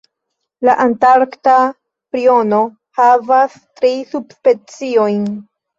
[0.67, 1.53] La Antarkta
[2.15, 2.63] priono
[3.03, 5.35] havas tri subspeciojn.